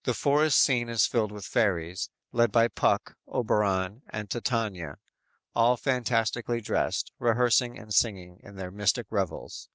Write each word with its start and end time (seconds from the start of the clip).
"_The 0.04 0.12
forest 0.14 0.58
scene 0.58 0.88
is 0.88 1.06
filled 1.06 1.30
with 1.30 1.44
fairies, 1.46 2.10
led 2.32 2.50
by 2.50 2.66
Puck, 2.66 3.14
Oberon 3.28 4.02
and 4.10 4.28
Titania, 4.28 4.96
all 5.54 5.76
fantastically 5.76 6.60
dressed, 6.60 7.12
rehearsing 7.20 7.78
and 7.78 7.94
singing 7.94 8.40
in 8.42 8.56
their 8.56 8.72
mystic 8.72 9.06
revels. 9.08 9.68